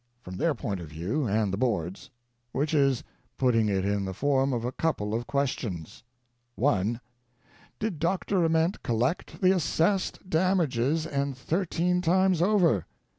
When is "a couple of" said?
4.65-5.27